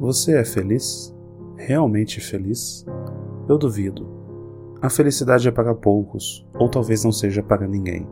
[0.00, 1.12] Você é feliz?
[1.56, 2.86] Realmente feliz?
[3.48, 4.06] Eu duvido.
[4.80, 8.06] A felicidade é para poucos, ou talvez não seja para ninguém.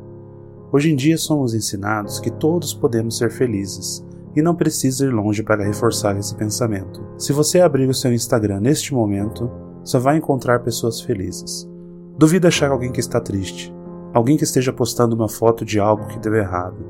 [0.72, 4.04] Hoje em dia somos ensinados que todos podemos ser felizes,
[4.34, 7.06] e não precisa ir longe para reforçar esse pensamento.
[7.16, 9.48] Se você abrir o seu Instagram neste momento,
[9.84, 11.70] só vai encontrar pessoas felizes.
[12.18, 13.72] Duvido achar alguém que está triste,
[14.12, 16.84] alguém que esteja postando uma foto de algo que deu errado.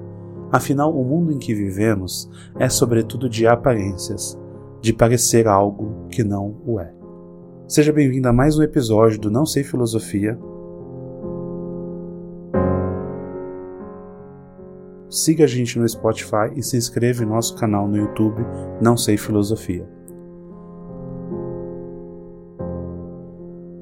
[0.50, 4.38] Afinal, o mundo em que vivemos é sobretudo de aparências,
[4.86, 6.94] de parecer algo que não o é.
[7.66, 10.38] Seja bem-vindo a mais um episódio do Não Sei Filosofia.
[15.10, 18.46] Siga a gente no Spotify e se inscreva em nosso canal no YouTube
[18.80, 19.84] Não Sei Filosofia.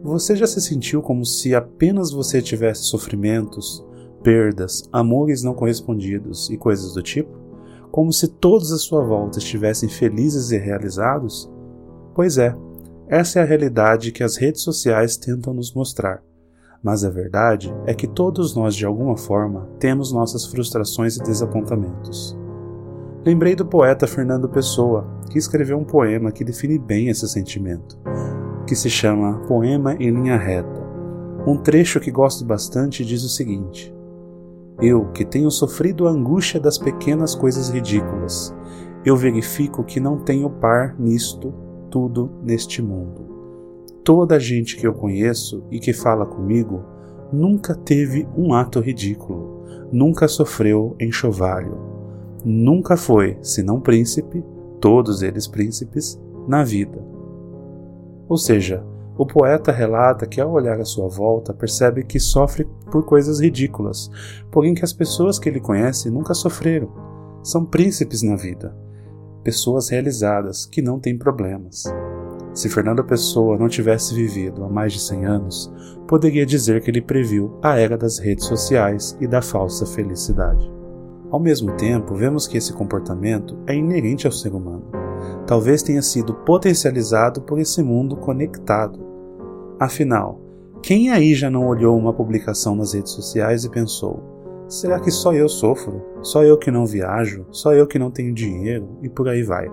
[0.03, 3.87] Você já se sentiu como se apenas você tivesse sofrimentos,
[4.23, 7.44] perdas, amores não correspondidos e coisas do tipo?
[7.95, 11.49] Como se todos à sua volta estivessem felizes e realizados?
[12.13, 12.53] Pois é,
[13.07, 16.21] essa é a realidade que as redes sociais tentam nos mostrar.
[16.83, 22.37] Mas a verdade é que todos nós, de alguma forma, temos nossas frustrações e desapontamentos.
[23.25, 27.97] Lembrei do poeta Fernando Pessoa, que escreveu um poema que define bem esse sentimento,
[28.67, 30.83] que se chama Poema em Linha Reta.
[31.47, 33.95] Um trecho que gosto bastante diz o seguinte:
[34.81, 38.55] eu, que tenho sofrido a angústia das pequenas coisas ridículas,
[39.05, 41.53] eu verifico que não tenho par nisto
[41.91, 43.23] tudo neste mundo.
[44.03, 46.83] Toda a gente que eu conheço e que fala comigo
[47.33, 51.79] nunca teve um ato ridículo, nunca sofreu enxovalho,
[52.45, 54.45] nunca foi, senão príncipe,
[54.81, 57.03] todos eles príncipes, na vida.
[58.29, 58.85] Ou seja,
[59.17, 64.11] o poeta relata que, ao olhar à sua volta, percebe que sofre por coisas ridículas,
[64.51, 66.89] porém que as pessoas que ele conhece nunca sofreram.
[67.43, 68.77] São príncipes na vida,
[69.45, 71.85] pessoas realizadas que não têm problemas.
[72.55, 75.73] Se Fernando Pessoa não tivesse vivido há mais de 100 anos,
[76.07, 80.73] poderia dizer que ele previu a era das redes sociais e da falsa felicidade.
[81.31, 85.04] Ao mesmo tempo, vemos que esse comportamento é inerente ao ser humano.
[85.47, 89.15] Talvez tenha sido potencializado por esse mundo conectado,
[89.79, 90.41] Afinal,
[90.83, 94.23] quem aí já não olhou uma publicação nas redes sociais e pensou:
[94.69, 96.03] será que só eu sofro?
[96.23, 97.45] Só eu que não viajo?
[97.51, 98.99] Só eu que não tenho dinheiro?
[99.03, 99.69] E por aí vai.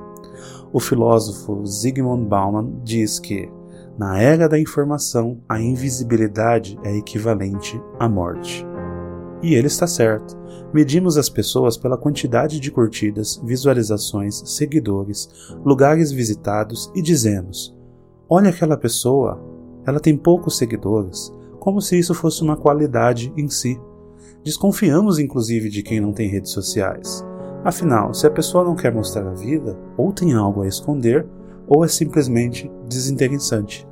[0.74, 3.50] O filósofo Zygmunt Bauman diz que,
[3.98, 8.66] na era da informação, a invisibilidade é equivalente à morte.
[9.42, 10.38] E ele está certo.
[10.74, 15.30] Medimos as pessoas pela quantidade de curtidas, visualizações, seguidores,
[15.66, 17.76] lugares visitados e dizemos:
[18.30, 19.42] olha aquela pessoa,
[19.86, 23.80] ela tem poucos seguidores, como se isso fosse uma qualidade em si.
[24.44, 27.24] Desconfiamos inclusive de quem não tem redes sociais.
[27.64, 31.28] Afinal, se a pessoa não quer mostrar a vida, ou tem algo a esconder,
[31.68, 33.88] ou é simplesmente desinteressante.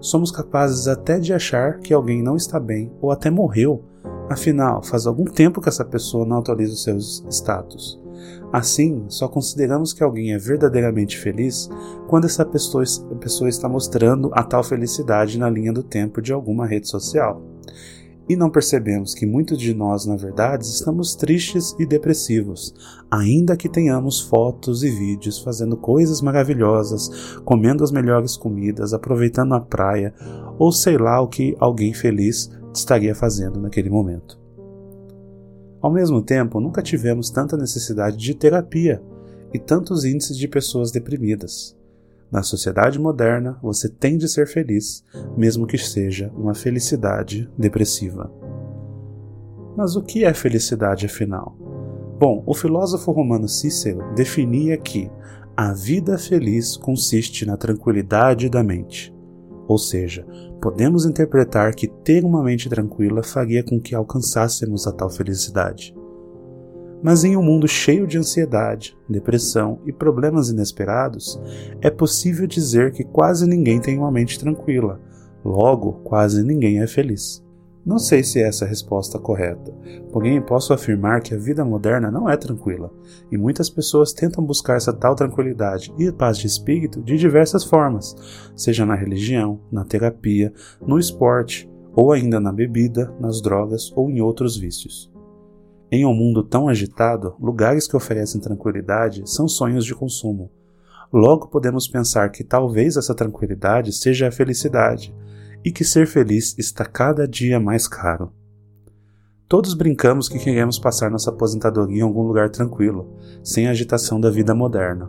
[0.00, 3.84] Somos capazes até de achar que alguém não está bem ou até morreu.
[4.28, 8.00] Afinal, faz algum tempo que essa pessoa não atualiza os seus status.
[8.52, 11.68] Assim, só consideramos que alguém é verdadeiramente feliz
[12.08, 12.84] quando essa pessoa,
[13.48, 17.42] está mostrando a tal felicidade na linha do tempo de alguma rede social.
[18.26, 22.74] E não percebemos que muitos de nós, na verdade, estamos tristes e depressivos,
[23.10, 29.60] ainda que tenhamos fotos e vídeos fazendo coisas maravilhosas, comendo as melhores comidas, aproveitando a
[29.60, 30.14] praia,
[30.58, 34.38] ou sei lá o que alguém feliz estaria fazendo naquele momento.
[35.80, 39.02] Ao mesmo tempo, nunca tivemos tanta necessidade de terapia
[39.52, 41.76] e tantos índices de pessoas deprimidas.
[42.32, 45.04] Na sociedade moderna, você tem de ser feliz,
[45.36, 48.32] mesmo que seja uma felicidade depressiva.
[49.76, 51.56] Mas o que é felicidade afinal?
[52.18, 55.10] Bom, o filósofo romano Cícero definia que
[55.56, 59.13] a vida feliz consiste na tranquilidade da mente.
[59.66, 60.26] Ou seja,
[60.60, 65.94] podemos interpretar que ter uma mente tranquila faria com que alcançássemos a tal felicidade.
[67.02, 71.38] Mas em um mundo cheio de ansiedade, depressão e problemas inesperados,
[71.82, 74.98] é possível dizer que quase ninguém tem uma mente tranquila,
[75.44, 77.43] logo, quase ninguém é feliz.
[77.84, 79.70] Não sei se essa é a resposta correta,
[80.10, 82.90] porém posso afirmar que a vida moderna não é tranquila,
[83.30, 88.16] e muitas pessoas tentam buscar essa tal tranquilidade e paz de espírito de diversas formas,
[88.56, 90.50] seja na religião, na terapia,
[90.80, 95.12] no esporte, ou ainda na bebida, nas drogas ou em outros vícios.
[95.92, 100.50] Em um mundo tão agitado, lugares que oferecem tranquilidade são sonhos de consumo.
[101.12, 105.14] Logo podemos pensar que talvez essa tranquilidade seja a felicidade,
[105.64, 108.30] e que ser feliz está cada dia mais caro.
[109.48, 114.30] Todos brincamos que queremos passar nossa aposentadoria em algum lugar tranquilo, sem a agitação da
[114.30, 115.08] vida moderna.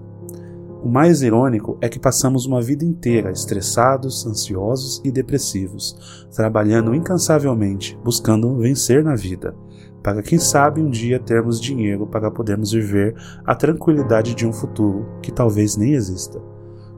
[0.83, 7.97] O mais irônico é que passamos uma vida inteira estressados, ansiosos e depressivos, trabalhando incansavelmente,
[8.03, 9.55] buscando vencer na vida,
[10.03, 15.07] para quem sabe um dia termos dinheiro para podermos viver a tranquilidade de um futuro
[15.23, 16.39] que talvez nem exista.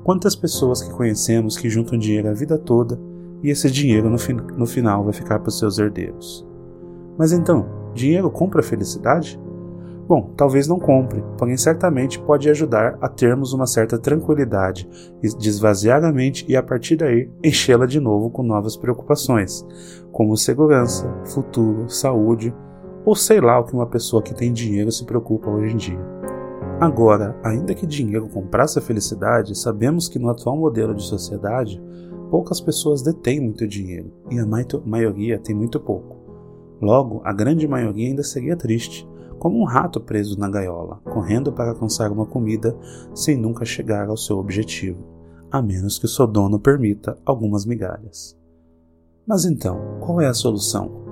[0.03, 2.99] Quantas pessoas que conhecemos que juntam dinheiro a vida toda
[3.43, 4.17] e esse dinheiro no,
[4.57, 6.45] no final vai ficar para os seus herdeiros?
[7.17, 9.39] Mas então, dinheiro compra felicidade?
[10.07, 14.87] Bom, talvez não compre, porém certamente pode ajudar a termos uma certa tranquilidade
[15.37, 19.65] desvaziar a mente e a partir daí enchê-la de novo com novas preocupações,
[20.13, 22.55] como segurança, futuro, saúde
[23.03, 26.17] ou sei lá o que uma pessoa que tem dinheiro se preocupa hoje em dia.
[26.79, 31.81] Agora, ainda que dinheiro comprasse a felicidade, sabemos que no atual modelo de sociedade,
[32.29, 34.45] poucas pessoas detêm muito dinheiro e a
[34.85, 36.17] maioria tem muito pouco.
[36.81, 39.07] Logo, a grande maioria ainda seria triste
[39.39, 42.75] como um rato preso na gaiola, correndo para alcançar uma comida
[43.13, 45.03] sem nunca chegar ao seu objetivo,
[45.51, 48.37] a menos que o seu dono permita algumas migalhas.
[49.27, 51.05] Mas então, qual é a solução?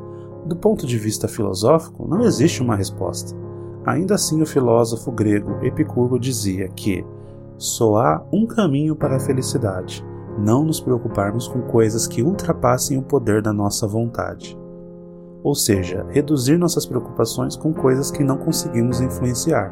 [0.46, 3.36] Do ponto de vista filosófico, não existe uma resposta.
[3.86, 7.06] Ainda assim, o filósofo grego Epicuro dizia que
[7.58, 10.04] só há um caminho para a felicidade:
[10.38, 14.58] não nos preocuparmos com coisas que ultrapassem o poder da nossa vontade
[15.46, 19.72] ou seja, reduzir nossas preocupações com coisas que não conseguimos influenciar.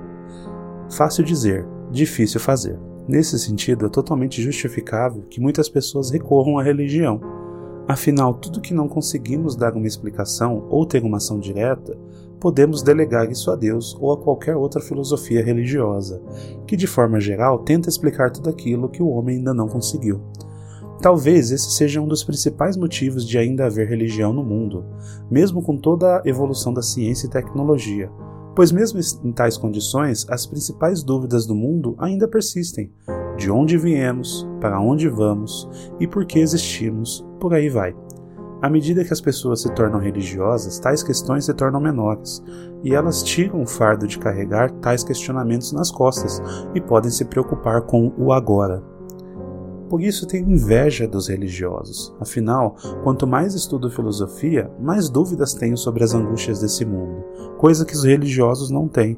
[0.88, 2.80] Fácil dizer, difícil fazer.
[3.08, 7.20] Nesse sentido, é totalmente justificável que muitas pessoas recorram à religião.
[7.88, 11.98] Afinal, tudo que não conseguimos dar uma explicação ou ter uma ação direta,
[12.40, 16.22] podemos delegar isso a Deus ou a qualquer outra filosofia religiosa,
[16.68, 20.22] que de forma geral tenta explicar tudo aquilo que o homem ainda não conseguiu.
[21.04, 24.86] Talvez esse seja um dos principais motivos de ainda haver religião no mundo,
[25.30, 28.10] mesmo com toda a evolução da ciência e tecnologia,
[28.56, 32.90] pois, mesmo em tais condições, as principais dúvidas do mundo ainda persistem:
[33.36, 35.68] de onde viemos, para onde vamos
[36.00, 37.94] e por que existimos, por aí vai.
[38.62, 42.42] À medida que as pessoas se tornam religiosas, tais questões se tornam menores,
[42.82, 46.42] e elas tiram o fardo de carregar tais questionamentos nas costas
[46.74, 48.93] e podem se preocupar com o agora.
[49.90, 52.16] Por isso tenho inveja dos religiosos.
[52.20, 57.24] Afinal, quanto mais estudo filosofia, mais dúvidas tenho sobre as angústias desse mundo,
[57.58, 59.18] coisa que os religiosos não têm.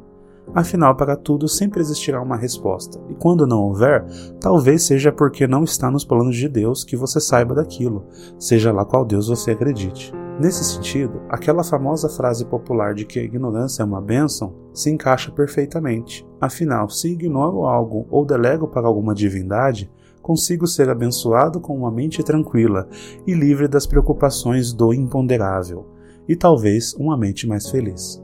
[0.53, 4.05] Afinal, para tudo sempre existirá uma resposta, e quando não houver,
[4.39, 8.05] talvez seja porque não está nos planos de Deus que você saiba daquilo,
[8.37, 10.13] seja lá qual Deus você acredite.
[10.39, 15.31] Nesse sentido, aquela famosa frase popular de que a ignorância é uma bênção se encaixa
[15.31, 16.27] perfeitamente.
[16.41, 19.89] Afinal, se ignoro algo ou delego para alguma divindade,
[20.25, 22.89] consigo ser abençoado com uma mente tranquila
[23.27, 25.85] e livre das preocupações do imponderável,
[26.27, 28.19] e talvez uma mente mais feliz.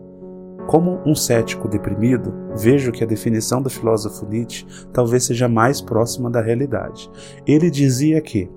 [0.65, 6.27] Como um cético deprimido, vejo que a definição do filósofo Nietzsche talvez seja mais próxima
[6.27, 7.07] da realidade.
[7.45, 8.49] Ele dizia que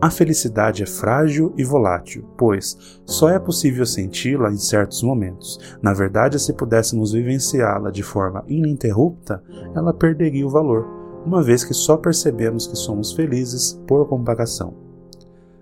[0.00, 5.58] a felicidade é frágil e volátil, pois só é possível senti-la em certos momentos.
[5.82, 9.42] Na verdade, se pudéssemos vivenciá-la de forma ininterrupta,
[9.74, 14.74] ela perderia o valor uma vez que só percebemos que somos felizes por comparação.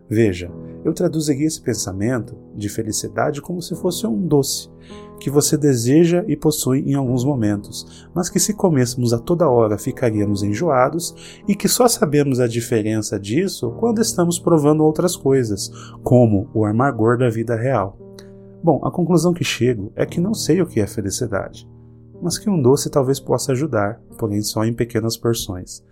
[0.08, 0.50] Veja,
[0.84, 4.68] eu traduziria esse pensamento de felicidade como se fosse um doce,
[5.18, 9.78] que você deseja e possui em alguns momentos, mas que se comêssemos a toda hora
[9.78, 15.70] ficaríamos enjoados e que só sabemos a diferença disso quando estamos provando outras coisas,
[16.02, 17.96] como o amargor da vida real.
[18.62, 21.71] Bom, a conclusão que chego é que não sei o que é felicidade
[22.22, 25.82] mas que um doce talvez possa ajudar, porém só em pequenas porções.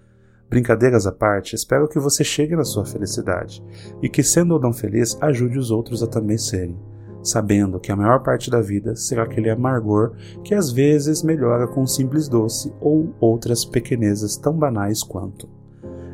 [0.49, 3.63] Brincadeiras à parte, espero que você chegue na sua felicidade
[4.01, 6.79] e que, sendo ou não feliz, ajude os outros a também serem,
[7.23, 11.83] sabendo que a maior parte da vida será aquele amargor que às vezes melhora com
[11.83, 15.49] um simples doce ou outras pequenezas tão banais quanto.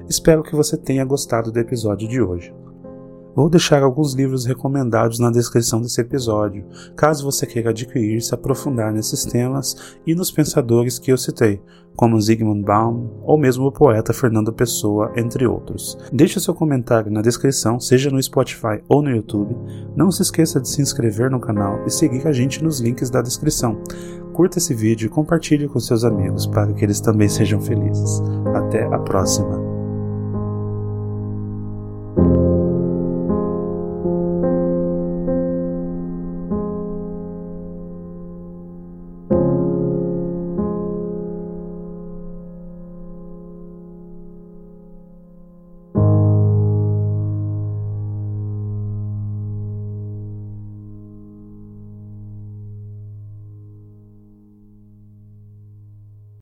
[0.09, 2.55] Espero que você tenha gostado do episódio de hoje.
[3.37, 6.65] Vou deixar alguns livros recomendados na descrição desse episódio,
[6.97, 9.77] caso você queira adquirir se aprofundar nesses temas
[10.07, 11.61] e nos pensadores que eu citei,
[11.95, 15.99] como Zygmunt Baum ou mesmo o poeta Fernando Pessoa, entre outros.
[16.11, 19.55] Deixe seu comentário na descrição, seja no Spotify ou no YouTube.
[19.95, 23.21] Não se esqueça de se inscrever no canal e seguir a gente nos links da
[23.21, 23.79] descrição.
[24.33, 28.23] Curta esse vídeo e compartilhe com seus amigos para que eles também sejam felizes.
[28.55, 29.66] Até a próxima!